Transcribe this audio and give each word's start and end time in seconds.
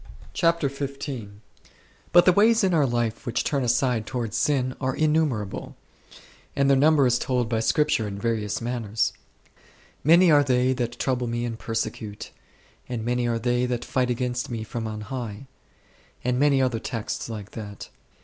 CHAPTER 0.33 0.67
XV. 0.67 1.29
But 2.11 2.25
the 2.25 2.33
ways 2.33 2.63
in 2.63 2.73
our 2.73 2.87
life 2.87 3.27
which 3.27 3.43
turn 3.43 3.63
aside 3.63 4.07
towards 4.07 4.35
sin 4.35 4.73
are 4.81 4.95
innumerable; 4.95 5.75
and 6.55 6.67
their 6.67 6.75
number 6.75 7.05
is 7.05 7.19
told 7.19 7.47
by 7.47 7.59
Scripture 7.59 8.07
in 8.07 8.15
divers 8.17 8.61
manners." 8.61 9.13
Many 10.03 10.31
are 10.31 10.43
they 10.43 10.73
that 10.73 10.97
trouble 10.97 11.27
me 11.27 11.45
and 11.45 11.59
persecute," 11.59 12.31
and 12.89 13.05
*' 13.05 13.05
Many 13.05 13.27
are 13.27 13.37
they 13.37 13.67
that 13.67 13.85
fight 13.85 14.09
against 14.09 14.49
me 14.49 14.63
from 14.63 14.87
on 14.87 15.01
highs"; 15.01 15.43
and 16.23 16.39
many 16.39 16.63
other 16.63 16.79
texts 16.79 17.29
like 17.29 17.51
that. 17.51 17.89